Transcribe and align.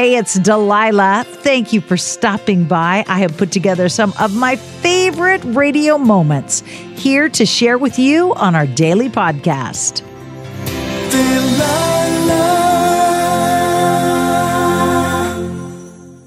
Hey, 0.00 0.16
it's 0.16 0.38
Delilah. 0.38 1.24
Thank 1.26 1.74
you 1.74 1.82
for 1.82 1.98
stopping 1.98 2.64
by. 2.64 3.04
I 3.06 3.18
have 3.18 3.36
put 3.36 3.52
together 3.52 3.90
some 3.90 4.14
of 4.18 4.34
my 4.34 4.56
favorite 4.56 5.44
radio 5.44 5.98
moments 5.98 6.62
here 6.96 7.28
to 7.28 7.44
share 7.44 7.76
with 7.76 7.98
you 7.98 8.32
on 8.32 8.54
our 8.54 8.66
daily 8.66 9.10
podcast. 9.10 10.00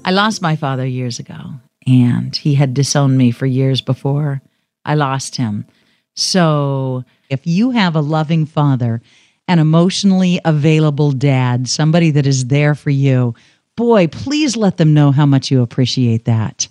I 0.04 0.10
lost 0.12 0.40
my 0.40 0.54
father 0.54 0.86
years 0.86 1.18
ago, 1.18 1.54
and 1.84 2.36
he 2.36 2.54
had 2.54 2.74
disowned 2.74 3.18
me 3.18 3.32
for 3.32 3.46
years 3.46 3.80
before 3.80 4.40
I 4.84 4.94
lost 4.94 5.34
him. 5.34 5.66
So, 6.14 7.04
if 7.28 7.44
you 7.44 7.72
have 7.72 7.96
a 7.96 8.00
loving 8.00 8.46
father, 8.46 9.02
an 9.48 9.58
emotionally 9.58 10.40
available 10.44 11.10
dad, 11.10 11.68
somebody 11.68 12.12
that 12.12 12.24
is 12.24 12.46
there 12.46 12.76
for 12.76 12.90
you, 12.90 13.34
boy, 13.76 14.06
please 14.06 14.56
let 14.56 14.76
them 14.76 14.94
know 14.94 15.12
how 15.12 15.26
much 15.26 15.50
you 15.50 15.62
appreciate 15.62 16.24
that. 16.24 16.68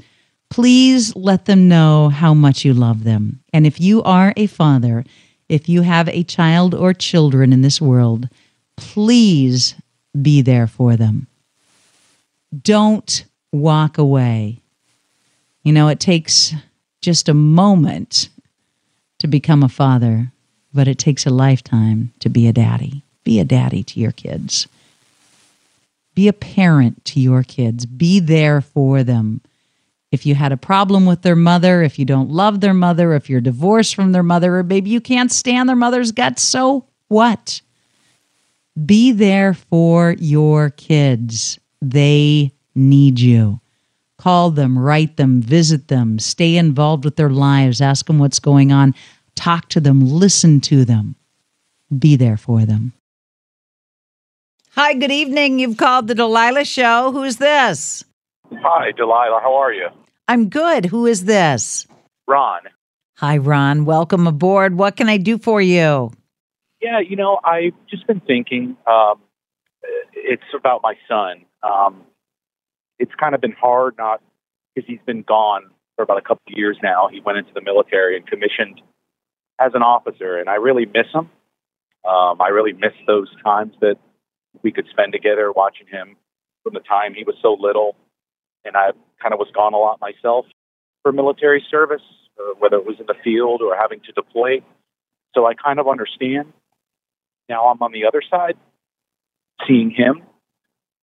Please 0.49 1.15
let 1.15 1.45
them 1.45 1.67
know 1.67 2.09
how 2.09 2.33
much 2.33 2.63
you 2.63 2.73
love 2.73 3.03
them. 3.03 3.41
And 3.51 3.65
if 3.65 3.79
you 3.79 4.03
are 4.03 4.33
a 4.37 4.47
father, 4.47 5.03
if 5.49 5.67
you 5.67 5.81
have 5.81 6.07
a 6.09 6.23
child 6.23 6.73
or 6.75 6.93
children 6.93 7.51
in 7.51 7.61
this 7.61 7.81
world, 7.81 8.29
please 8.77 9.75
be 10.21 10.41
there 10.41 10.67
for 10.67 10.95
them. 10.95 11.27
Don't 12.61 13.25
walk 13.51 13.97
away. 13.97 14.59
You 15.63 15.73
know, 15.73 15.87
it 15.87 15.99
takes 15.99 16.53
just 17.01 17.27
a 17.27 17.33
moment 17.33 18.29
to 19.19 19.27
become 19.27 19.63
a 19.63 19.69
father, 19.69 20.31
but 20.73 20.87
it 20.87 20.97
takes 20.97 21.25
a 21.25 21.31
lifetime 21.31 22.13
to 22.19 22.29
be 22.29 22.47
a 22.47 22.53
daddy. 22.53 23.03
Be 23.23 23.39
a 23.39 23.45
daddy 23.45 23.83
to 23.83 23.99
your 23.99 24.11
kids. 24.11 24.67
Be 26.15 26.27
a 26.27 26.33
parent 26.33 27.03
to 27.05 27.19
your 27.19 27.43
kids. 27.43 27.85
Be 27.85 28.19
there 28.19 28.61
for 28.61 29.03
them. 29.03 29.41
If 30.11 30.25
you 30.25 30.35
had 30.35 30.51
a 30.51 30.57
problem 30.57 31.05
with 31.07 31.23
their 31.23 31.35
mother, 31.35 31.81
if 31.81 31.97
you 31.97 32.05
don't 32.05 32.29
love 32.29 32.61
their 32.61 32.73
mother, 32.73 33.13
if 33.13 33.29
you're 33.29 33.41
divorced 33.41 33.95
from 33.95 34.11
their 34.11 34.21
mother, 34.21 34.57
or 34.57 34.63
maybe 34.63 34.91
you 34.91 35.01
can't 35.01 35.31
stand 35.31 35.67
their 35.67 35.75
mother's 35.75 36.11
guts, 36.11 36.43
so 36.43 36.85
what? 37.07 37.61
Be 38.85 39.11
there 39.11 39.55
for 39.55 40.15
your 40.19 40.69
kids. 40.69 41.59
They 41.81 42.51
need 42.75 43.19
you. 43.19 43.59
Call 44.17 44.51
them, 44.51 44.77
write 44.77 45.17
them, 45.17 45.41
visit 45.41 45.87
them, 45.87 46.19
stay 46.19 46.55
involved 46.57 47.03
with 47.03 47.15
their 47.15 47.29
lives, 47.29 47.81
ask 47.81 48.05
them 48.05 48.19
what's 48.19 48.39
going 48.39 48.71
on, 48.71 48.95
talk 49.35 49.67
to 49.69 49.79
them, 49.79 49.99
listen 50.01 50.61
to 50.61 50.85
them, 50.85 51.15
be 51.97 52.15
there 52.15 52.37
for 52.37 52.65
them. 52.65 52.93
Hi, 54.75 54.95
good 54.95 55.11
evening. 55.11 55.59
You've 55.59 55.77
called 55.77 56.07
the 56.07 56.15
Delilah 56.15 56.65
Show. 56.65 57.11
Who's 57.11 57.37
this? 57.37 58.03
Hi, 58.51 58.91
Delilah. 58.91 59.39
How 59.39 59.53
are 59.53 59.71
you? 59.71 59.89
I'm 60.27 60.49
good. 60.49 60.85
Who 60.85 61.05
is 61.05 61.25
this? 61.25 61.85
Ron. 62.27 62.61
Hi, 63.17 63.37
Ron. 63.37 63.85
Welcome 63.85 64.25
aboard. 64.25 64.75
What 64.75 64.95
can 64.95 65.09
I 65.09 65.17
do 65.17 65.37
for 65.37 65.61
you? 65.61 66.11
Yeah, 66.81 66.99
you 67.07 67.15
know, 67.15 67.39
I've 67.43 67.75
just 67.87 68.07
been 68.07 68.19
thinking. 68.21 68.75
Um, 68.87 69.21
it's 70.15 70.41
about 70.57 70.81
my 70.81 70.95
son. 71.07 71.45
Um, 71.61 72.01
it's 72.97 73.13
kind 73.19 73.35
of 73.35 73.41
been 73.41 73.51
hard, 73.51 73.93
not 73.99 74.23
because 74.73 74.87
he's 74.87 75.05
been 75.05 75.21
gone 75.21 75.69
for 75.95 76.01
about 76.01 76.17
a 76.17 76.21
couple 76.21 76.41
of 76.47 76.57
years 76.57 76.77
now. 76.81 77.09
He 77.11 77.21
went 77.21 77.37
into 77.37 77.51
the 77.53 77.61
military 77.61 78.17
and 78.17 78.25
commissioned 78.25 78.81
as 79.59 79.73
an 79.75 79.83
officer, 79.83 80.39
and 80.39 80.49
I 80.49 80.55
really 80.55 80.87
miss 80.87 81.13
him. 81.13 81.29
Um, 82.09 82.41
I 82.41 82.47
really 82.47 82.73
miss 82.73 82.93
those 83.05 83.29
times 83.43 83.75
that 83.79 83.97
we 84.61 84.71
could 84.71 84.87
spend 84.89 85.13
together 85.13 85.51
watching 85.51 85.87
him 85.87 86.15
from 86.63 86.73
the 86.73 86.79
time 86.79 87.13
he 87.13 87.23
was 87.23 87.35
so 87.41 87.57
little. 87.59 87.95
And 88.65 88.77
I 88.77 88.91
kind 89.21 89.33
of 89.33 89.39
was 89.39 89.49
gone 89.53 89.73
a 89.73 89.77
lot 89.77 89.99
myself 89.99 90.45
for 91.01 91.11
military 91.11 91.63
service, 91.69 92.01
uh, 92.39 92.53
whether 92.59 92.77
it 92.77 92.85
was 92.85 92.97
in 92.99 93.05
the 93.07 93.15
field 93.23 93.61
or 93.61 93.75
having 93.75 93.99
to 94.01 94.11
deploy. 94.13 94.61
So 95.35 95.45
I 95.45 95.53
kind 95.53 95.79
of 95.79 95.87
understand. 95.87 96.53
Now 97.49 97.67
I'm 97.67 97.81
on 97.81 97.91
the 97.91 98.05
other 98.05 98.21
side, 98.29 98.55
seeing 99.67 99.89
him 99.91 100.23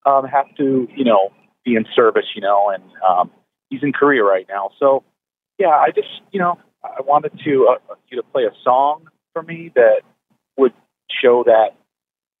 um, 0.05 0.25
have 0.25 0.53
to, 0.57 0.87
you 0.95 1.03
know, 1.03 1.31
be 1.63 1.75
in 1.75 1.85
service, 1.95 2.25
you 2.35 2.41
know, 2.41 2.69
and 2.69 2.83
um, 3.07 3.31
he's 3.69 3.83
in 3.83 3.93
Korea 3.93 4.23
right 4.23 4.45
now. 4.49 4.71
So, 4.79 5.03
yeah, 5.59 5.69
I 5.69 5.91
just, 5.93 6.09
you 6.31 6.39
know, 6.39 6.57
I 6.83 7.01
wanted 7.01 7.39
to 7.43 7.67
uh, 7.71 7.95
you 8.09 8.17
to 8.17 8.23
play 8.23 8.43
a 8.43 8.53
song 8.63 9.07
for 9.33 9.43
me 9.43 9.71
that 9.75 10.01
would 10.57 10.73
show 11.21 11.43
that 11.45 11.75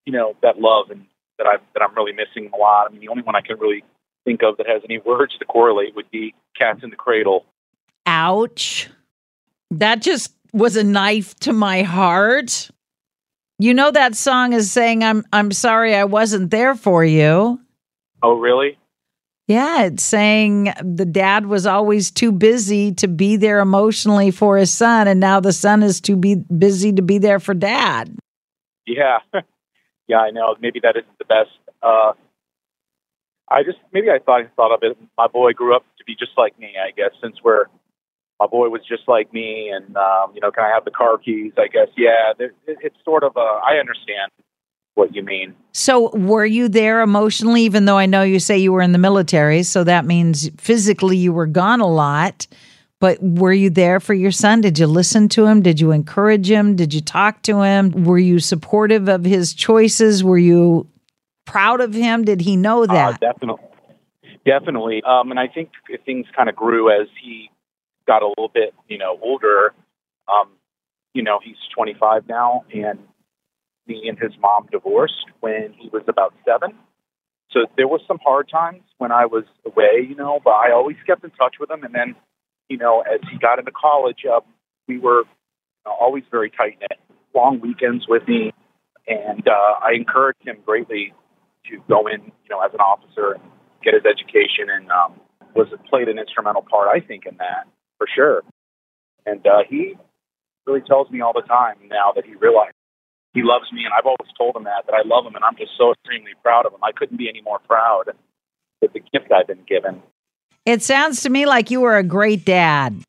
you 0.05 0.13
know 0.13 0.35
that 0.41 0.59
love 0.59 0.89
and 0.89 1.05
that 1.37 1.47
I 1.47 1.57
that 1.73 1.81
I'm 1.81 1.95
really 1.95 2.13
missing 2.13 2.49
a 2.53 2.57
lot. 2.57 2.87
I 2.87 2.91
mean, 2.91 3.01
the 3.01 3.09
only 3.09 3.23
one 3.23 3.35
I 3.35 3.41
can 3.41 3.57
really 3.59 3.83
think 4.25 4.43
of 4.43 4.57
that 4.57 4.67
has 4.67 4.81
any 4.85 4.97
words 5.05 5.37
to 5.39 5.45
correlate 5.45 5.95
would 5.95 6.09
be 6.11 6.33
"Cats 6.57 6.81
in 6.83 6.89
the 6.89 6.95
Cradle." 6.95 7.45
Ouch! 8.05 8.89
That 9.71 10.01
just 10.01 10.33
was 10.53 10.75
a 10.75 10.83
knife 10.83 11.35
to 11.41 11.53
my 11.53 11.83
heart. 11.83 12.69
You 13.59 13.73
know 13.73 13.91
that 13.91 14.15
song 14.15 14.53
is 14.53 14.71
saying 14.71 15.03
I'm 15.03 15.23
I'm 15.31 15.51
sorry 15.51 15.95
I 15.95 16.05
wasn't 16.05 16.49
there 16.51 16.75
for 16.75 17.05
you. 17.05 17.59
Oh, 18.23 18.33
really? 18.33 18.77
Yeah, 19.47 19.83
it's 19.83 20.03
saying 20.03 20.71
the 20.81 21.05
dad 21.05 21.45
was 21.45 21.65
always 21.65 22.09
too 22.09 22.31
busy 22.31 22.93
to 22.93 23.07
be 23.07 23.35
there 23.35 23.59
emotionally 23.59 24.31
for 24.31 24.57
his 24.57 24.71
son, 24.71 25.07
and 25.07 25.19
now 25.19 25.39
the 25.39 25.51
son 25.51 25.83
is 25.83 25.99
too 25.99 26.15
be 26.15 26.35
busy 26.35 26.93
to 26.93 27.01
be 27.01 27.17
there 27.17 27.39
for 27.39 27.53
dad. 27.53 28.15
Yeah, 28.87 29.19
yeah, 30.11 30.17
I 30.19 30.31
know. 30.31 30.55
Maybe 30.61 30.81
that 30.81 30.97
isn't 30.97 31.17
the 31.19 31.25
best. 31.25 31.55
Uh, 31.81 32.11
I 33.49 33.63
just 33.63 33.77
maybe 33.93 34.09
I 34.09 34.19
thought 34.19 34.41
thought 34.57 34.73
of 34.73 34.79
it. 34.83 34.97
My 35.17 35.27
boy 35.27 35.53
grew 35.53 35.73
up 35.73 35.85
to 35.99 36.03
be 36.03 36.15
just 36.15 36.33
like 36.37 36.59
me. 36.59 36.73
I 36.77 36.91
guess 36.91 37.11
since 37.23 37.37
we're 37.41 37.65
my 38.37 38.47
boy 38.47 38.67
was 38.67 38.81
just 38.87 39.03
like 39.07 39.31
me, 39.31 39.71
and 39.73 39.95
um, 39.95 40.31
you 40.35 40.41
know, 40.41 40.51
can 40.51 40.65
I 40.65 40.69
have 40.69 40.83
the 40.83 40.91
car 40.91 41.17
keys? 41.17 41.53
I 41.57 41.67
guess 41.67 41.87
yeah. 41.95 42.33
It, 42.39 42.55
it's 42.67 42.95
sort 43.05 43.23
of 43.23 43.37
a, 43.37 43.39
I 43.39 43.79
understand 43.79 44.31
what 44.95 45.15
you 45.15 45.23
mean. 45.23 45.55
So, 45.71 46.09
were 46.09 46.45
you 46.45 46.67
there 46.67 47.01
emotionally? 47.01 47.61
Even 47.61 47.85
though 47.85 47.97
I 47.97 48.05
know 48.05 48.23
you 48.23 48.39
say 48.39 48.57
you 48.57 48.73
were 48.73 48.81
in 48.81 48.91
the 48.91 48.97
military, 48.97 49.63
so 49.63 49.85
that 49.85 50.03
means 50.03 50.49
physically 50.57 51.15
you 51.15 51.31
were 51.31 51.47
gone 51.47 51.79
a 51.79 51.87
lot. 51.87 52.47
But 53.01 53.17
were 53.21 53.51
you 53.51 53.71
there 53.71 53.99
for 53.99 54.13
your 54.13 54.31
son? 54.31 54.61
Did 54.61 54.77
you 54.77 54.85
listen 54.85 55.27
to 55.29 55.47
him? 55.47 55.63
Did 55.63 55.81
you 55.81 55.91
encourage 55.91 56.49
him? 56.49 56.75
Did 56.75 56.93
you 56.93 57.01
talk 57.01 57.41
to 57.41 57.63
him? 57.63 58.03
Were 58.03 58.19
you 58.19 58.39
supportive 58.39 59.09
of 59.09 59.25
his 59.25 59.55
choices? 59.55 60.23
Were 60.23 60.37
you 60.37 60.87
proud 61.47 61.81
of 61.81 61.95
him? 61.95 62.23
Did 62.23 62.41
he 62.41 62.55
know 62.55 62.83
uh, 62.83 62.87
that? 62.87 63.13
Uh, 63.15 63.17
definitely. 63.33 63.63
Definitely. 64.45 65.01
Um, 65.01 65.31
and 65.31 65.39
I 65.39 65.47
think 65.47 65.71
things 66.05 66.27
kind 66.37 66.47
of 66.47 66.55
grew 66.55 66.91
as 66.91 67.07
he 67.23 67.49
got 68.05 68.21
a 68.21 68.27
little 68.27 68.51
bit, 68.53 68.75
you 68.87 68.99
know, 68.99 69.17
older. 69.19 69.73
Um, 70.31 70.49
you 71.15 71.23
know, 71.23 71.39
he's 71.43 71.57
25 71.75 72.27
now, 72.29 72.65
and 72.71 72.99
me 73.87 74.07
and 74.09 74.19
his 74.19 74.31
mom 74.39 74.67
divorced 74.71 75.25
when 75.39 75.73
he 75.75 75.89
was 75.89 76.03
about 76.07 76.35
seven. 76.45 76.77
So 77.49 77.61
there 77.77 77.87
was 77.87 78.01
some 78.07 78.19
hard 78.23 78.47
times 78.47 78.83
when 78.99 79.11
I 79.11 79.25
was 79.25 79.45
away, 79.65 80.05
you 80.07 80.15
know, 80.15 80.39
but 80.43 80.51
I 80.51 80.71
always 80.71 80.97
kept 81.07 81.23
in 81.23 81.31
touch 81.31 81.55
with 81.59 81.71
him. 81.71 81.83
And 81.83 81.95
then 81.95 82.15
you 82.71 82.77
know, 82.77 83.01
as 83.01 83.19
he 83.29 83.37
got 83.37 83.59
into 83.59 83.71
college, 83.71 84.23
uh, 84.25 84.39
we 84.87 84.97
were 84.97 85.23
always 85.85 86.23
very 86.31 86.49
tight 86.49 86.77
knit. 86.79 86.97
Long 87.35 87.59
weekends 87.59 88.05
with 88.07 88.25
me, 88.27 88.53
and 89.07 89.45
uh, 89.45 89.73
I 89.83 89.91
encouraged 89.95 90.39
him 90.45 90.57
greatly 90.65 91.13
to 91.69 91.83
go 91.89 92.07
in, 92.07 92.23
you 92.23 92.49
know, 92.49 92.61
as 92.61 92.73
an 92.73 92.79
officer 92.79 93.33
and 93.33 93.43
get 93.83 93.93
his 93.93 94.03
education, 94.05 94.71
and 94.71 94.89
um, 94.89 95.19
was 95.53 95.67
played 95.89 96.07
an 96.07 96.17
instrumental 96.17 96.61
part, 96.61 96.87
I 96.95 97.05
think, 97.05 97.25
in 97.25 97.35
that 97.37 97.67
for 97.97 98.07
sure. 98.07 98.41
And 99.25 99.45
uh, 99.45 99.63
he 99.69 99.95
really 100.65 100.81
tells 100.81 101.11
me 101.11 101.19
all 101.19 101.33
the 101.33 101.47
time 101.47 101.75
now 101.89 102.13
that 102.15 102.25
he 102.25 102.35
realized 102.35 102.75
he 103.33 103.43
loves 103.43 103.71
me, 103.71 103.83
and 103.83 103.91
I've 103.97 104.05
always 104.05 104.31
told 104.37 104.55
him 104.55 104.63
that 104.63 104.87
that 104.87 104.95
I 104.95 105.03
love 105.05 105.25
him, 105.25 105.35
and 105.35 105.43
I'm 105.43 105.57
just 105.57 105.71
so 105.77 105.91
extremely 105.91 106.35
proud 106.41 106.65
of 106.65 106.73
him. 106.73 106.83
I 106.83 106.91
couldn't 106.91 107.17
be 107.17 107.27
any 107.27 107.41
more 107.41 107.59
proud 107.59 108.15
with 108.81 108.93
the 108.93 108.99
gift 108.99 109.31
I've 109.31 109.47
been 109.47 109.63
given. 109.67 110.03
It 110.65 110.83
sounds 110.83 111.21
to 111.21 111.29
me 111.29 111.45
like 111.45 111.71
you 111.71 111.81
were 111.81 111.97
a 111.97 112.03
great 112.03 112.45
dad. 112.45 113.01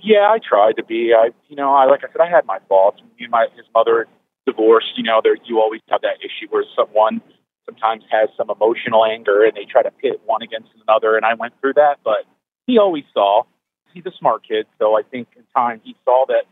Yeah, 0.00 0.30
I 0.30 0.38
tried 0.38 0.76
to 0.76 0.84
be. 0.84 1.12
I, 1.12 1.30
you 1.48 1.56
know, 1.56 1.72
I 1.74 1.86
like 1.86 2.04
I 2.04 2.12
said, 2.12 2.20
I 2.20 2.30
had 2.30 2.46
my 2.46 2.58
faults. 2.68 3.00
Me 3.18 3.24
and 3.24 3.30
my 3.30 3.46
his 3.56 3.66
mother 3.74 4.06
divorced. 4.46 4.92
You 4.96 5.02
know, 5.02 5.20
there 5.22 5.36
you 5.44 5.60
always 5.60 5.80
have 5.90 6.02
that 6.02 6.18
issue 6.20 6.48
where 6.50 6.64
someone 6.76 7.20
sometimes 7.66 8.04
has 8.10 8.28
some 8.36 8.50
emotional 8.50 9.04
anger 9.04 9.42
and 9.44 9.56
they 9.56 9.64
try 9.64 9.82
to 9.82 9.90
pit 9.90 10.20
one 10.26 10.42
against 10.42 10.68
another. 10.86 11.16
And 11.16 11.24
I 11.24 11.34
went 11.34 11.54
through 11.60 11.74
that, 11.74 11.96
but 12.04 12.24
he 12.66 12.78
always 12.78 13.04
saw. 13.12 13.44
He's 13.92 14.06
a 14.06 14.12
smart 14.18 14.46
kid, 14.46 14.66
so 14.78 14.98
I 14.98 15.02
think 15.02 15.28
in 15.36 15.44
time 15.54 15.80
he 15.84 15.94
saw 16.04 16.26
that 16.26 16.44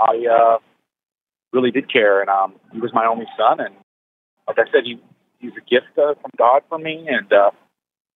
I 0.00 0.26
uh, 0.26 0.58
really 1.52 1.70
did 1.70 1.92
care, 1.92 2.20
and 2.20 2.30
um, 2.30 2.54
he 2.72 2.80
was 2.80 2.92
my 2.94 3.06
only 3.06 3.26
son. 3.36 3.60
And 3.60 3.74
like 4.48 4.58
I 4.58 4.64
said, 4.72 4.84
he 4.84 5.00
he's 5.38 5.52
a 5.52 5.70
gift 5.70 5.98
uh, 5.98 6.14
from 6.14 6.30
God 6.38 6.62
for 6.68 6.78
me, 6.78 7.06
and 7.08 7.30
uh, 7.32 7.50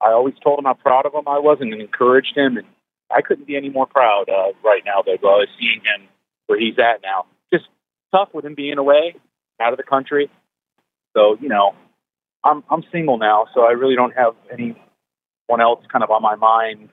I 0.02 0.12
always 0.12 0.35
told 0.43 0.58
him 0.58 0.64
how 0.64 0.75
proud 0.75 1.06
of 1.06 1.14
him 1.14 1.26
I 1.26 1.38
was 1.38 1.58
and 1.61 1.73
encouraged 1.75 2.37
him. 2.37 2.56
And 2.56 2.67
I 3.11 3.23
couldn't 3.23 3.47
be 3.47 3.56
any 3.56 3.69
more 3.69 3.87
proud 3.87 4.29
uh, 4.29 4.52
right 4.64 4.82
now 4.85 5.02
that 5.02 5.25
uh, 5.25 5.47
seeing 5.58 5.81
him 5.81 6.08
where 6.47 6.58
he's 6.58 6.79
at 6.79 7.02
now. 7.02 7.26
Just 7.52 7.67
tough 8.12 8.29
with 8.32 8.44
him 8.44 8.55
being 8.55 8.79
away, 8.79 9.17
out 9.61 9.73
of 9.73 9.76
the 9.76 9.82
country. 9.85 10.31
So, 11.17 11.37
you 11.41 11.49
know, 11.49 11.75
I'm 12.44 12.64
I'm 12.70 12.82
single 12.91 13.19
now, 13.19 13.47
so 13.55 13.62
I 13.62 13.73
really 13.73 13.97
don't 13.97 14.17
have 14.17 14.35
anyone 14.50 15.61
else 15.61 15.85
kind 15.93 16.03
of 16.03 16.11
on 16.11 16.23
my 16.23 16.37
mind. 16.37 16.88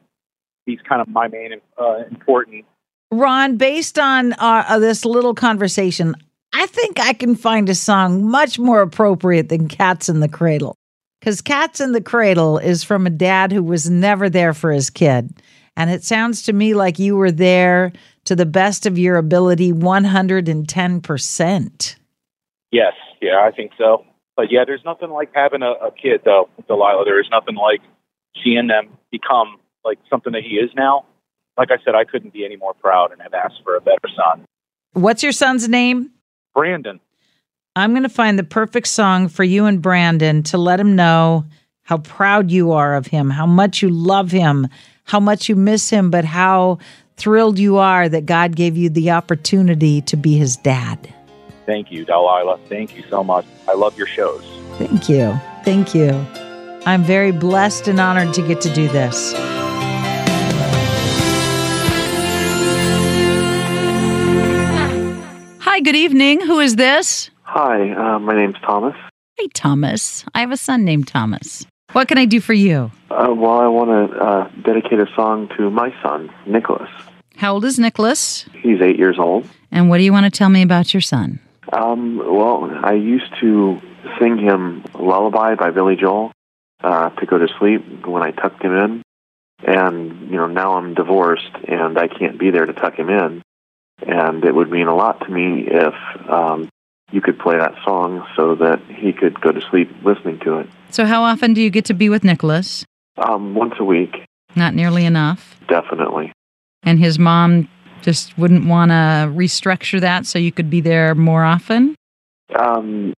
He's 0.65 0.79
kind 0.87 1.01
of 1.01 1.07
my 1.07 1.27
main 1.27 1.53
uh, 1.79 1.99
important. 2.11 2.65
Ron, 3.11 3.55
based 3.55 3.97
on 3.97 4.33
uh, 4.33 4.65
uh, 4.67 4.79
this 4.79 5.05
little 5.05 5.33
conversation, 5.33 6.15
I 6.51 6.65
think 6.65 6.99
I 6.99 7.13
can 7.13 7.35
find 7.35 7.69
a 7.69 7.75
song 7.75 8.25
much 8.25 8.59
more 8.59 8.81
appropriate 8.81 9.47
than 9.47 9.69
"Cats 9.69 10.09
in 10.09 10.19
the 10.19 10.27
Cradle." 10.27 10.75
Because 11.19 11.41
Cats 11.41 11.81
in 11.81 11.91
the 11.91 12.01
Cradle 12.01 12.57
is 12.57 12.83
from 12.83 13.07
a 13.07 13.11
dad 13.11 13.51
who 13.51 13.63
was 13.63 13.89
never 13.89 14.29
there 14.29 14.53
for 14.53 14.71
his 14.71 14.89
kid. 14.89 15.41
And 15.75 15.89
it 15.89 16.03
sounds 16.03 16.43
to 16.43 16.53
me 16.53 16.73
like 16.73 16.99
you 16.99 17.15
were 17.15 17.31
there 17.31 17.91
to 18.25 18.35
the 18.35 18.45
best 18.45 18.85
of 18.85 18.97
your 18.97 19.15
ability 19.17 19.71
110%. 19.71 21.95
Yes, 22.71 22.93
yeah, 23.21 23.41
I 23.43 23.51
think 23.51 23.71
so. 23.77 24.05
But 24.35 24.51
yeah, 24.51 24.65
there's 24.65 24.83
nothing 24.85 25.09
like 25.09 25.31
having 25.33 25.61
a, 25.61 25.71
a 25.71 25.91
kid, 25.91 26.21
though, 26.25 26.49
Delilah. 26.67 27.05
There 27.05 27.19
is 27.19 27.27
nothing 27.31 27.55
like 27.55 27.81
seeing 28.43 28.67
them 28.67 28.89
become 29.11 29.57
like 29.83 29.99
something 30.09 30.33
that 30.33 30.43
he 30.43 30.57
is 30.57 30.69
now. 30.75 31.05
Like 31.57 31.71
I 31.71 31.77
said, 31.83 31.95
I 31.95 32.03
couldn't 32.03 32.33
be 32.33 32.45
any 32.45 32.55
more 32.55 32.73
proud 32.73 33.11
and 33.11 33.21
have 33.21 33.33
asked 33.33 33.61
for 33.63 33.75
a 33.75 33.81
better 33.81 34.07
son. 34.15 34.45
What's 34.93 35.23
your 35.23 35.31
son's 35.31 35.67
name? 35.67 36.11
Brandon. 36.53 36.99
I'm 37.77 37.91
going 37.91 38.01
to 38.01 38.09
find 38.09 38.39
the 38.39 38.43
perfect 38.43 38.87
song 38.87 39.27
for 39.27 39.43
you 39.43 39.65
and 39.65 39.79
Brandon 39.79 40.41
to 40.43 40.57
let 40.57 40.79
him 40.79 40.95
know 40.95 41.45
how 41.83 41.99
proud 41.99 42.49
you 42.49 42.71
are 42.71 42.95
of 42.95 43.05
him, 43.05 43.29
how 43.29 43.45
much 43.45 43.83
you 43.83 43.89
love 43.89 44.31
him, 44.31 44.67
how 45.03 45.19
much 45.19 45.47
you 45.47 45.55
miss 45.55 45.91
him, 45.91 46.09
but 46.09 46.25
how 46.25 46.79
thrilled 47.17 47.59
you 47.59 47.77
are 47.77 48.09
that 48.09 48.25
God 48.25 48.55
gave 48.55 48.77
you 48.77 48.89
the 48.89 49.11
opportunity 49.11 50.01
to 50.01 50.17
be 50.17 50.37
his 50.37 50.57
dad. 50.57 51.13
Thank 51.67 51.91
you, 51.91 52.03
Delilah. 52.03 52.57
Thank 52.67 52.95
you 52.95 53.03
so 53.11 53.23
much. 53.23 53.45
I 53.67 53.75
love 53.75 53.95
your 53.95 54.07
shows. 54.07 54.43
Thank 54.79 55.07
you. 55.07 55.39
Thank 55.63 55.93
you. 55.93 56.09
I'm 56.87 57.03
very 57.03 57.31
blessed 57.31 57.87
and 57.87 57.99
honored 57.99 58.33
to 58.33 58.41
get 58.41 58.59
to 58.61 58.73
do 58.73 58.87
this. 58.87 59.33
Hi, 65.59 65.79
good 65.79 65.95
evening. 65.95 66.41
Who 66.41 66.59
is 66.59 66.75
this? 66.75 67.29
Hi, 67.59 67.89
uh, 67.89 68.19
my 68.19 68.35
name's 68.35 68.57
Thomas. 68.63 68.93
Hey, 69.35 69.47
Thomas. 69.47 70.23
I 70.35 70.41
have 70.41 70.51
a 70.51 70.57
son 70.57 70.85
named 70.85 71.07
Thomas. 71.07 71.65
What 71.91 72.07
can 72.07 72.19
I 72.19 72.25
do 72.25 72.39
for 72.39 72.53
you? 72.53 72.91
Uh, 73.09 73.33
well, 73.35 73.59
I 73.59 73.65
want 73.65 74.11
to 74.11 74.15
uh, 74.15 74.51
dedicate 74.61 74.99
a 74.99 75.07
song 75.15 75.49
to 75.57 75.71
my 75.71 75.91
son, 76.03 76.31
Nicholas. 76.45 76.87
How 77.35 77.55
old 77.55 77.65
is 77.65 77.79
Nicholas? 77.79 78.45
He's 78.61 78.79
eight 78.79 78.99
years 78.99 79.17
old. 79.17 79.49
And 79.71 79.89
what 79.89 79.97
do 79.97 80.03
you 80.03 80.13
want 80.13 80.25
to 80.25 80.29
tell 80.29 80.49
me 80.49 80.61
about 80.61 80.93
your 80.93 81.01
son? 81.01 81.39
Um, 81.73 82.17
well, 82.17 82.69
I 82.83 82.93
used 82.93 83.33
to 83.41 83.81
sing 84.19 84.37
him 84.37 84.85
Lullaby 84.93 85.55
by 85.55 85.71
Billy 85.71 85.95
Joel 85.95 86.33
uh, 86.83 87.09
to 87.09 87.25
go 87.25 87.39
to 87.39 87.47
sleep 87.57 88.05
when 88.05 88.21
I 88.21 88.29
tucked 88.29 88.63
him 88.63 88.77
in. 88.77 89.01
And, 89.65 90.29
you 90.29 90.37
know, 90.37 90.45
now 90.45 90.73
I'm 90.73 90.93
divorced 90.93 91.55
and 91.67 91.97
I 91.97 92.07
can't 92.07 92.37
be 92.37 92.51
there 92.51 92.67
to 92.67 92.73
tuck 92.73 92.93
him 92.93 93.09
in. 93.09 93.41
And 94.05 94.45
it 94.45 94.53
would 94.53 94.69
mean 94.69 94.85
a 94.85 94.95
lot 94.95 95.21
to 95.21 95.27
me 95.27 95.67
if 95.67 95.95
um, 96.29 96.69
you 97.11 97.21
could 97.21 97.39
play 97.39 97.57
that 97.57 97.73
song 97.85 98.25
so 98.35 98.55
that 98.55 98.81
he 98.87 99.13
could 99.13 99.39
go 99.41 99.51
to 99.51 99.61
sleep 99.69 99.89
listening 100.03 100.39
to 100.39 100.59
it. 100.59 100.67
So, 100.89 101.05
how 101.05 101.23
often 101.23 101.53
do 101.53 101.61
you 101.61 101.69
get 101.69 101.85
to 101.85 101.93
be 101.93 102.09
with 102.09 102.23
Nicholas? 102.23 102.85
Um, 103.17 103.55
once 103.55 103.73
a 103.79 103.83
week. 103.83 104.15
Not 104.55 104.73
nearly 104.73 105.05
enough. 105.05 105.55
Definitely. 105.67 106.31
And 106.83 106.99
his 106.99 107.19
mom 107.19 107.69
just 108.01 108.37
wouldn't 108.37 108.65
want 108.67 108.91
to 108.91 109.31
restructure 109.35 109.99
that 109.99 110.25
so 110.25 110.39
you 110.39 110.51
could 110.51 110.69
be 110.69 110.81
there 110.81 111.15
more 111.15 111.43
often? 111.43 111.95
Um, 112.57 113.13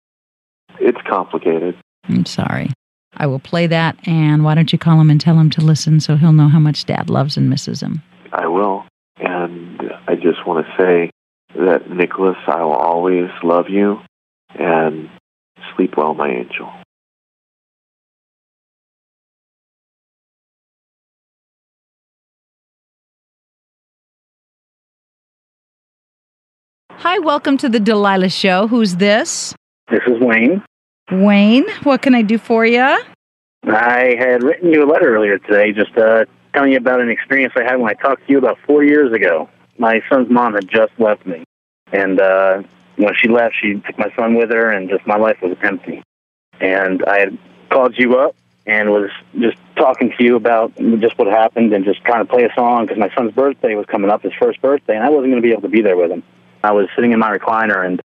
it's 0.81 1.01
complicated. 1.07 1.77
I'm 2.05 2.25
sorry. 2.25 2.71
I 3.15 3.27
will 3.27 3.39
play 3.39 3.67
that, 3.67 3.97
and 4.07 4.45
why 4.45 4.55
don't 4.55 4.73
you 4.73 4.79
call 4.79 5.01
him 5.01 5.11
and 5.11 5.21
tell 5.21 5.39
him 5.39 5.51
to 5.51 5.61
listen 5.61 6.01
so 6.01 6.17
he'll 6.17 6.33
know 6.33 6.49
how 6.49 6.59
much 6.59 6.85
Dad 6.85 7.11
loves 7.11 7.37
and 7.37 7.51
misses 7.51 7.83
him? 7.83 8.03
I 8.33 8.47
will. 8.47 8.85
And 9.17 9.81
I 10.07 10.15
just 10.15 10.47
want 10.47 10.65
to 10.65 10.73
say 10.79 11.11
that, 11.55 11.91
Nicholas, 11.91 12.37
I 12.47 12.63
will 12.63 12.73
always 12.73 13.31
love 13.43 13.69
you 13.69 14.01
and 14.59 15.11
sleep 15.75 15.97
well, 15.97 16.15
my 16.15 16.29
angel. 16.29 16.71
Hi, 26.91 27.21
welcome 27.21 27.57
to 27.59 27.69
the 27.69 27.81
Delilah 27.81 28.29
Show. 28.29 28.67
Who's 28.67 28.97
this? 28.97 29.55
This 29.91 30.01
is 30.07 30.21
Wayne. 30.21 30.63
Wayne, 31.11 31.65
what 31.85 32.03
can 32.03 32.15
I 32.15 32.23
do 32.23 32.39
for 32.39 32.67
you? 32.67 32.83
I 33.65 34.17
had 34.19 34.43
written 34.43 34.73
you 34.73 34.85
a 34.85 34.89
letter 34.91 35.15
earlier 35.15 35.39
today 35.39 35.73
just 35.73 35.97
uh, 35.97 36.25
telling 36.53 36.73
you 36.73 36.79
about 36.79 37.01
an 37.01 37.09
experience 37.09 37.55
I 37.57 37.63
had 37.63 37.77
when 37.77 37.89
I 37.89 37.95
talked 37.95 38.27
to 38.27 38.33
you 38.33 38.39
about 38.39 38.59
four 38.67 38.85
years 38.85 39.13
ago. 39.13 39.49
My 39.79 40.03
son's 40.09 40.31
mom 40.31 40.55
had 40.55 40.69
just 40.69 40.93
left 40.99 41.27
me. 41.27 41.45
And 41.93 42.21
uh, 42.21 42.63
when 42.97 43.15
she 43.15 43.29
left, 43.29 43.55
she 43.61 43.75
took 43.75 43.99
my 43.99 44.13
son 44.17 44.35
with 44.35 44.51
her, 44.51 44.71
and 44.71 44.89
just 44.89 45.07
my 45.07 45.17
life 45.17 45.39
was 45.41 45.57
empty. 45.63 46.03
And 46.61 47.05
I 47.05 47.21
had 47.21 47.39
called 47.71 47.97
you 47.97 48.19
up 48.19 48.35
and 48.67 48.91
was 48.91 49.11
just 49.39 49.57
talking 49.77 50.13
to 50.19 50.25
you 50.25 50.37
about 50.37 50.77
just 50.77 51.17
what 51.17 51.29
happened 51.29 51.73
and 51.73 51.85
just 51.85 52.05
trying 52.05 52.25
to 52.25 52.31
play 52.31 52.45
a 52.45 52.53
song 52.55 52.85
because 52.85 52.99
my 52.99 53.09
son's 53.15 53.33
birthday 53.33 53.75
was 53.75 53.87
coming 53.87 54.11
up, 54.11 54.23
his 54.23 54.35
first 54.39 54.61
birthday, 54.61 54.95
and 54.95 55.05
I 55.05 55.09
wasn't 55.09 55.33
going 55.33 55.43
to 55.43 55.47
be 55.47 55.53
able 55.53 55.63
to 55.63 55.69
be 55.69 55.81
there 55.81 55.97
with 55.97 56.11
him. 56.11 56.23
I 56.63 56.73
was 56.73 56.89
sitting 56.95 57.13
in 57.13 57.19
my 57.19 57.37
recliner 57.37 57.87
and 57.87 58.01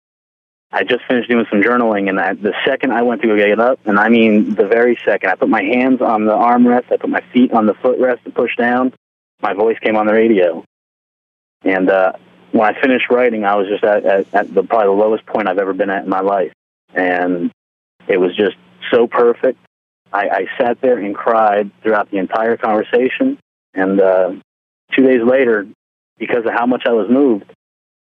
I 0.72 0.84
just 0.84 1.06
finished 1.08 1.30
doing 1.30 1.46
some 1.50 1.62
journaling, 1.62 2.10
and 2.10 2.20
I, 2.20 2.34
the 2.34 2.54
second 2.64 2.92
I 2.92 3.02
went 3.02 3.22
to 3.22 3.28
go 3.28 3.36
get 3.36 3.60
up, 3.60 3.80
and 3.86 3.98
I 3.98 4.10
mean 4.10 4.54
the 4.54 4.68
very 4.68 5.00
second, 5.04 5.32
I 5.32 5.36
put 5.36 5.50
my 5.50 5.64
hands 5.64 6.00
on 6.00 6.26
the 6.26 6.34
armrest, 6.34 6.92
I 6.92 6.98
put 6.98 7.10
my 7.10 7.24
feet 7.34 7.52
on 7.52 7.66
the 7.66 7.74
footrest 7.74 8.24
to 8.26 8.30
push 8.30 8.56
down, 8.56 8.94
my 9.42 9.54
voice 9.54 9.80
came 9.80 9.96
on 9.96 10.06
the 10.06 10.14
radio. 10.14 10.64
And 11.64 11.90
uh, 11.90 12.14
when 12.52 12.64
I 12.64 12.80
finished 12.80 13.10
writing, 13.10 13.46
I 13.46 13.56
was 13.56 13.68
just 13.68 13.84
at, 13.84 14.06
at, 14.06 14.34
at 14.34 14.54
the 14.54 14.64
probably 14.64 14.88
the 14.88 15.04
lowest 15.04 15.26
point 15.26 15.48
I've 15.48 15.58
ever 15.58 15.74
been 15.74 15.90
at 15.90 16.04
in 16.04 16.10
my 16.10 16.22
life, 16.22 16.54
and 16.94 17.52
it 18.08 18.18
was 18.18 18.36
just 18.36 18.56
so 18.92 19.08
perfect. 19.08 19.60
I, 20.12 20.30
I 20.30 20.46
sat 20.58 20.82
there 20.82 20.98
and 20.98 21.14
cried 21.14 21.72
throughout 21.82 22.10
the 22.10 22.18
entire 22.18 22.58
conversation, 22.58 23.38
and 23.74 24.00
uh, 24.02 24.34
two 24.96 25.04
days 25.04 25.22
later, 25.24 25.68
because 26.18 26.46
of 26.46 26.54
how 26.54 26.66
much 26.66 26.84
I 26.86 26.94
was 26.94 27.10
moved, 27.10 27.52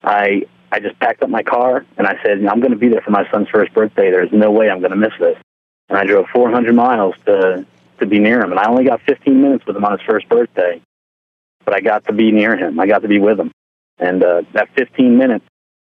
I 0.02 0.46
I 0.70 0.80
just 0.80 0.98
packed 1.00 1.22
up 1.22 1.30
my 1.30 1.42
car 1.42 1.86
and 1.96 2.06
I 2.06 2.20
said, 2.22 2.44
I'm 2.44 2.60
going 2.60 2.72
to 2.72 2.78
be 2.78 2.88
there 2.88 3.00
for 3.00 3.10
my 3.10 3.28
son's 3.30 3.48
first 3.48 3.72
birthday. 3.72 4.10
There's 4.10 4.32
no 4.32 4.50
way 4.50 4.68
I'm 4.68 4.80
going 4.80 4.90
to 4.90 4.96
miss 4.96 5.14
this. 5.18 5.36
And 5.88 5.96
I 5.96 6.04
drove 6.04 6.26
400 6.34 6.74
miles 6.74 7.14
to 7.24 7.66
to 8.00 8.06
be 8.06 8.20
near 8.20 8.40
him, 8.40 8.52
and 8.52 8.60
I 8.60 8.68
only 8.68 8.84
got 8.84 9.00
15 9.02 9.42
minutes 9.42 9.66
with 9.66 9.74
him 9.74 9.84
on 9.84 9.98
his 9.98 10.02
first 10.02 10.28
birthday, 10.28 10.80
but 11.68 11.76
I 11.76 11.80
got 11.80 12.06
to 12.06 12.14
be 12.14 12.32
near 12.32 12.56
him. 12.56 12.80
I 12.80 12.86
got 12.86 13.02
to 13.02 13.08
be 13.08 13.18
with 13.18 13.38
him, 13.38 13.52
and 13.98 14.24
uh, 14.24 14.40
that 14.54 14.70
15 14.74 15.18
minutes 15.18 15.44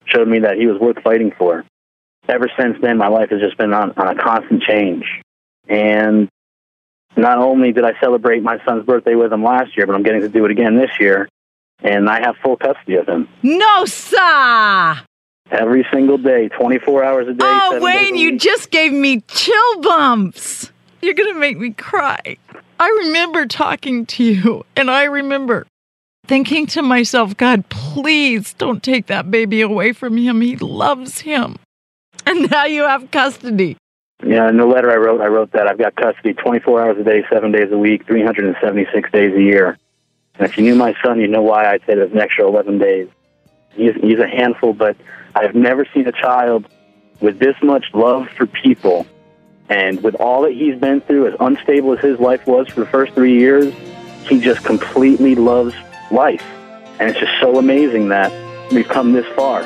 showed 0.07 0.27
me 0.27 0.41
that 0.41 0.57
he 0.57 0.67
was 0.67 0.81
worth 0.81 1.01
fighting 1.05 1.31
for. 1.39 1.65
Ever 2.29 2.51
since 2.59 2.79
then, 2.83 2.99
my 2.99 3.07
life 3.07 3.31
has 3.31 3.41
just 3.41 3.57
been 3.57 3.73
on, 3.73 3.93
on 3.97 4.09
a 4.09 4.21
constant 4.21 4.61
change. 4.63 5.05
And 5.69 6.29
not 7.17 7.39
only 7.39 7.71
did 7.71 7.85
I 7.85 7.93
celebrate 8.01 8.43
my 8.43 8.59
son's 8.65 8.85
birthday 8.85 9.15
with 9.15 9.33
him 9.33 9.45
last 9.45 9.77
year, 9.77 9.87
but 9.87 9.95
I'm 9.95 10.03
getting 10.03 10.23
to 10.23 10.29
do 10.29 10.45
it 10.47 10.51
again 10.51 10.77
this 10.77 10.91
year 10.99 11.29
and 11.85 12.11
I 12.11 12.23
have 12.23 12.35
full 12.43 12.57
custody 12.57 12.97
of 12.97 13.09
him. 13.09 13.29
No, 13.45 13.85
sir. 13.85 15.01
Every 15.53 15.87
single 15.93 16.19
day, 16.19 16.49
24 16.49 17.05
hours 17.05 17.29
a 17.29 17.35
day. 17.35 17.39
Oh, 17.41 17.79
Wayne, 17.81 18.17
you 18.17 18.37
just 18.37 18.73
gave 18.73 18.93
me 18.93 19.21
chill 19.29 19.81
bumps. 19.81 20.73
You're 21.01 21.15
going 21.15 21.33
to 21.33 21.39
make 21.39 21.59
me 21.59 21.73
cry. 21.73 22.37
I 22.81 22.89
remember 23.05 23.47
talking 23.47 24.07
to 24.07 24.25
you, 24.25 24.65
and 24.77 24.91
I 24.91 25.05
remember 25.05 25.67
thinking 26.27 26.67
to 26.67 26.83
myself, 26.83 27.37
God, 27.37 27.69
please 27.69 28.53
don't 28.55 28.83
take 28.83 29.07
that 29.07 29.31
baby 29.31 29.61
away 29.61 29.93
from 29.93 30.17
him. 30.17 30.41
He 30.41 30.57
loves 30.57 31.21
him. 31.21 31.57
And 32.27 32.51
now 32.51 32.67
you 32.67 32.83
have 32.83 33.11
custody. 33.11 33.77
Yeah, 34.25 34.49
in 34.49 34.57
the 34.57 34.67
letter 34.67 34.91
I 34.91 34.97
wrote, 34.97 35.21
I 35.21 35.29
wrote 35.29 35.53
that 35.53 35.69
I've 35.69 35.79
got 35.79 35.95
custody 35.95 36.35
24 36.35 36.83
hours 36.83 36.99
a 36.99 37.05
day, 37.05 37.25
seven 37.33 37.53
days 37.53 37.71
a 37.73 37.79
week, 37.79 38.07
376 38.07 39.11
days 39.13 39.35
a 39.35 39.41
year. 39.41 39.79
And 40.35 40.49
if 40.49 40.59
you 40.59 40.65
knew 40.65 40.75
my 40.75 40.95
son, 41.05 41.21
you'd 41.21 41.31
know 41.31 41.43
why 41.43 41.73
I 41.73 41.79
say 41.79 41.95
there's 41.95 42.13
an 42.13 42.19
extra 42.19 42.47
11 42.47 42.79
days. 42.79 43.09
He's, 43.71 43.95
he's 43.95 44.19
a 44.19 44.27
handful, 44.27 44.73
but 44.73 44.97
I've 45.35 45.55
never 45.55 45.87
seen 45.95 46.07
a 46.09 46.13
child 46.13 46.67
with 47.21 47.39
this 47.39 47.55
much 47.63 47.87
love 47.95 48.29
for 48.37 48.47
people 48.47 49.07
and 49.69 50.03
with 50.03 50.15
all 50.17 50.43
that 50.43 50.53
he's 50.53 50.79
been 50.79 51.01
through, 51.03 51.29
as 51.29 51.35
unstable 51.41 51.93
as 51.93 52.01
his 52.01 52.19
life 52.19 52.47
was 52.47 52.69
for 52.69 52.81
the 52.81 52.87
first 52.87 53.15
three 53.15 53.39
years, 53.39 53.75
he 54.27 54.41
just 54.41 54.65
completely 54.65 55.35
loves 55.35 55.75
life. 56.11 56.45
And 56.99 57.11
it's 57.11 57.21
just 57.21 57.33
so 57.41 57.59
amazing 57.59 58.09
that 58.09 58.33
we've 58.73 58.89
come 58.89 59.13
this 59.13 59.27
far. 59.35 59.63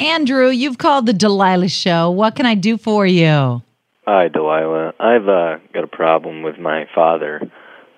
Andrew, 0.00 0.48
you've 0.48 0.78
called 0.78 1.06
the 1.06 1.12
Delilah 1.12 1.68
Show. 1.68 2.10
What 2.10 2.36
can 2.36 2.46
I 2.46 2.54
do 2.54 2.78
for 2.78 3.06
you? 3.06 3.62
Hi, 4.06 4.28
Delilah. 4.28 4.94
I've 5.00 5.28
uh, 5.28 5.58
got 5.72 5.84
a 5.84 5.88
problem 5.88 6.42
with 6.42 6.58
my 6.58 6.86
father. 6.94 7.40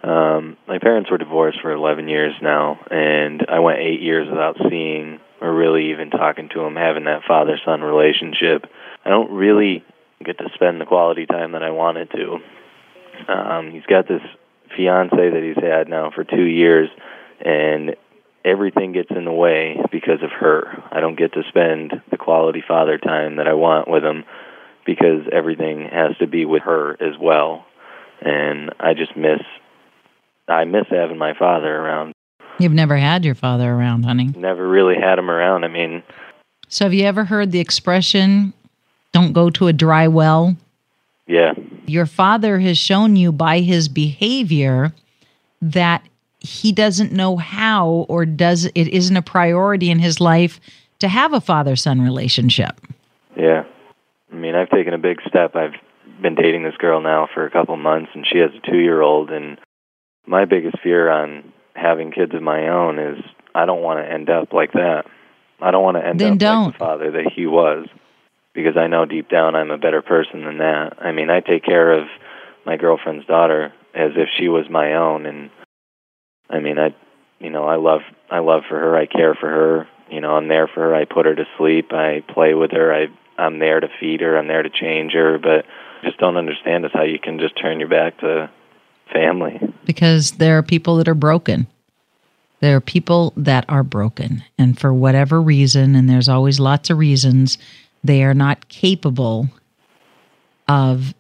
Um, 0.03 0.57
my 0.69 0.79
parents 0.79 1.11
were 1.11 1.19
divorced 1.19 1.61
for 1.61 1.73
11 1.73 2.09
years 2.09 2.33
now, 2.41 2.79
and 2.91 3.45
I 3.49 3.59
went 3.59 3.81
eight 3.81 4.01
years 4.01 4.29
without 4.31 4.57
seeing 4.71 5.21
or 5.41 5.55
really 5.55 5.91
even 5.91 6.11
talking 6.11 6.49
to 6.55 6.61
him, 6.61 6.77
having 6.77 7.05
that 7.05 7.23
father 7.27 7.59
son 7.65 7.83
relationship. 7.83 8.65
I 9.05 9.11
don't 9.11 9.31
really 9.31 9.85
get 10.25 10.39
to 10.39 10.49
spend 10.55 10.81
the 10.81 10.87
quality 10.87 11.27
time 11.27 11.53
that 11.53 11.63
I 11.63 11.71
wanted 11.71 12.11
to. 12.13 12.39
Um, 13.33 13.71
he's 13.71 13.87
got 13.87 14.09
this 14.09 14.23
fiance 14.77 15.17
that 15.17 15.43
he's 15.43 15.63
had 15.63 15.89
now 15.89 16.11
for 16.11 16.25
two 16.25 16.45
years, 16.45 16.89
and 17.41 17.97
everything 18.45 18.93
gets 18.93 19.11
in 19.11 19.25
the 19.25 19.33
way 19.33 19.77
because 19.91 20.23
of 20.23 20.31
her. 20.31 20.83
I 20.91 21.01
don't 21.01 21.19
get 21.19 21.33
to 21.35 21.43
spend 21.49 21.93
the 22.11 22.17
quality 22.17 22.63
father 22.67 22.99
time 22.99 23.37
that 23.37 23.49
I 23.49 23.55
want 23.55 23.89
with 23.89 24.05
him 24.05 24.25
because 24.85 25.23
everything 25.33 25.89
has 25.93 26.17
to 26.19 26.27
be 26.27 26.45
with 26.45 26.63
her 26.63 26.93
as 26.93 27.19
well. 27.21 27.67
And 28.23 28.71
I 28.81 28.95
just 28.95 29.17
miss 29.17 29.41
I 30.49 30.65
miss 30.65 30.87
having 30.91 31.19
my 31.19 31.35
father 31.37 31.75
around. 31.75 32.13
You've 32.59 32.73
never 32.73 32.97
had 32.97 33.25
your 33.25 33.35
father 33.35 33.71
around, 33.71 34.05
honey. 34.05 34.33
Never 34.37 34.67
really 34.67 34.97
had 34.97 35.19
him 35.19 35.31
around. 35.31 35.65
I 35.65 35.69
mean, 35.69 36.03
So 36.69 36.85
have 36.87 36.95
you 36.95 37.05
ever 37.05 37.25
heard 37.25 37.53
the 37.53 37.61
expression 37.61 38.53
don't 39.13 39.33
go 39.33 39.51
to 39.51 39.69
a 39.69 39.73
dry 39.73 40.09
well? 40.09 40.57
yeah. 41.27 41.53
Your 41.89 42.07
father 42.07 42.59
has 42.59 42.77
shown 42.79 43.15
you 43.15 43.31
by 43.31 43.61
his 43.61 43.89
behavior 43.89 44.93
that 45.63 46.03
he 46.41 46.73
doesn't 46.73 47.13
know 47.13 47.37
how 47.37 48.07
or 48.09 48.27
does 48.27 48.65
it 48.65 48.89
isn't 48.89 49.17
a 49.17 49.23
priority 49.23 49.91
in 49.91 50.01
his 50.01 50.21
life 50.21 50.59
to 50.99 51.07
have 51.09 51.33
a 51.33 51.41
father 51.41 51.77
son 51.77 52.01
relationship. 52.01 52.81
Yeah. 53.37 53.63
I 54.33 54.35
mean, 54.35 54.57
I've 54.57 54.71
taken 54.71 54.95
a 54.95 54.99
big 54.99 55.21
step. 55.29 55.55
I've 55.55 55.75
been 56.21 56.35
dating 56.35 56.65
this 56.65 56.77
girl 56.77 57.01
now 57.01 57.29
for 57.33 57.47
a 57.47 57.51
couple 57.53 57.77
months, 57.77 58.11
and 58.15 58.27
she 58.27 58.39
has 58.39 58.51
a 58.53 58.71
two 58.71 58.79
year 58.79 59.01
old. 59.01 59.31
And 59.31 59.59
my 60.27 60.45
biggest 60.45 60.81
fear 60.83 61.09
on 61.09 61.53
having 61.77 62.11
kids 62.13 62.35
of 62.35 62.43
my 62.43 62.69
own 62.69 62.99
is 62.99 63.23
I 63.55 63.67
don't 63.67 63.83
want 63.83 64.01
to 64.01 64.11
end 64.11 64.31
up 64.31 64.53
like 64.53 64.73
that. 64.73 65.05
I 65.61 65.71
don't 65.71 65.83
want 65.83 65.97
to 65.97 66.07
end 66.07 66.21
Then 66.21 66.35
up 66.35 66.39
don't. 66.39 66.65
like 66.65 66.73
the 66.75 66.79
father 66.79 67.11
that 67.13 67.33
he 67.35 67.47
was 67.47 67.87
because 68.55 68.77
I 68.77 68.87
know 68.87 69.05
deep 69.05 69.29
down 69.29 69.55
I'm 69.55 69.71
a 69.71 69.79
better 69.79 70.03
person 70.03 70.45
than 70.45 70.59
that. 70.59 70.99
I 71.01 71.13
mean, 71.13 71.31
I 71.31 71.41
take 71.41 71.65
care 71.65 71.93
of 71.93 72.09
my 72.65 72.77
girlfriend's 72.77 73.27
daughter 73.27 73.73
as 73.95 74.13
if 74.17 74.29
she 74.37 74.49
was 74.49 74.69
my 74.71 74.95
own 74.95 75.27
and 75.27 75.51
I 76.51 76.61
mean, 76.61 76.79
I 76.79 76.95
you 77.39 77.51
know, 77.51 77.65
I 77.65 77.77
love 77.77 78.01
I 78.31 78.39
love 78.41 78.63
for 78.69 78.79
her, 78.79 78.97
I 78.97 79.07
care 79.07 79.35
for 79.35 79.49
her. 79.49 79.89
You 80.11 80.21
know, 80.21 80.37
I'm 80.37 80.49
there 80.49 80.69
for 80.69 80.81
her. 80.81 80.95
I 80.95 81.05
put 81.05 81.27
her 81.27 81.35
to 81.35 81.45
sleep. 81.59 81.93
I 81.93 82.23
play 82.33 82.55
with 82.55 82.71
her. 82.73 82.95
I 82.95 83.07
I'm 83.39 83.59
there 83.59 83.81
to 83.81 83.89
feed 84.01 84.21
her. 84.21 84.39
I'm 84.39 84.49
there 84.49 84.63
to 84.63 84.71
change 84.71 85.13
her, 85.13 85.39
but 85.39 85.67
just 86.03 86.19
don't 86.19 86.37
understand 86.37 86.85
is 86.85 86.93
how 86.95 87.03
you 87.03 87.19
can 87.19 87.39
just 87.39 87.61
turn 87.61 87.81
your 87.81 87.89
back 87.89 88.19
to 88.19 88.51
family. 89.13 89.61
because 89.85 90.33
there 90.33 90.59
are 90.59 90.63
people 90.63 90.97
that 90.97 91.09
are 91.09 91.15
broken. 91.15 91.67
There 92.61 92.77
are 92.77 92.81
people 92.81 93.33
that 93.37 93.65
are 93.69 93.83
broken. 93.83 94.43
And 94.59 94.79
for 94.79 94.93
whatever 94.93 95.41
reason, 95.41 95.95
and 95.95 96.09
there's 96.09 96.29
always 96.29 96.59
lots 96.59 96.91
of 96.91 96.99
reasons, 96.99 97.59
they 98.03 98.23
are 98.25 98.35
not 98.35 98.69
capable 98.69 99.49
of 100.69 101.15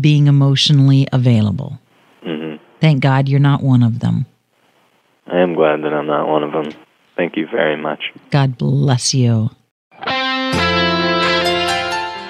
being 0.00 0.26
emotionally 0.28 1.06
available. 1.12 1.78
hmm 2.22 2.56
Thank 2.80 3.02
God 3.02 3.28
you're 3.28 3.40
not 3.40 3.62
one 3.62 3.82
of 3.82 3.98
them. 4.00 4.24
I 5.26 5.40
am 5.40 5.54
glad 5.54 5.82
that 5.82 5.92
I'm 5.92 6.06
not 6.06 6.28
one 6.28 6.42
of 6.42 6.52
them. 6.52 6.72
Thank 7.16 7.36
you 7.36 7.46
very 7.46 7.76
much. 7.76 8.12
God 8.30 8.56
bless 8.56 9.12
you. 9.12 9.50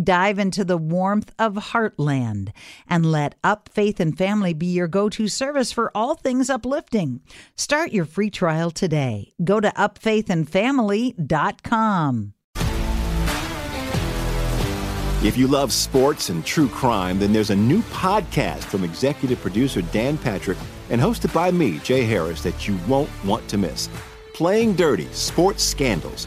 Dive 0.00 0.38
into 0.38 0.64
the 0.64 0.78
warmth 0.78 1.34
of 1.38 1.54
Heartland 1.54 2.52
and 2.88 3.04
let 3.04 3.34
Up 3.44 3.68
Faith 3.68 4.00
and 4.00 4.16
Family 4.16 4.54
be 4.54 4.66
your 4.66 4.88
go 4.88 5.10
to 5.10 5.28
service 5.28 5.70
for 5.70 5.90
all 5.94 6.14
things 6.14 6.48
uplifting. 6.48 7.20
Start 7.56 7.92
your 7.92 8.06
free 8.06 8.30
trial 8.30 8.70
today. 8.70 9.32
Go 9.44 9.60
to 9.60 9.68
upfaithandfamily.com. 9.70 12.34
If 15.24 15.36
you 15.36 15.46
love 15.46 15.72
sports 15.72 16.30
and 16.30 16.44
true 16.44 16.68
crime, 16.68 17.18
then 17.18 17.32
there's 17.32 17.50
a 17.50 17.56
new 17.56 17.82
podcast 17.82 18.64
from 18.64 18.84
executive 18.84 19.40
producer 19.40 19.82
Dan 19.82 20.16
Patrick 20.16 20.58
and 20.88 21.00
hosted 21.00 21.34
by 21.34 21.50
me, 21.50 21.78
Jay 21.80 22.04
Harris, 22.04 22.42
that 22.42 22.66
you 22.66 22.78
won't 22.88 23.10
want 23.24 23.46
to 23.48 23.58
miss. 23.58 23.90
Playing 24.32 24.74
Dirty 24.74 25.06
Sports 25.12 25.62
Scandals. 25.62 26.26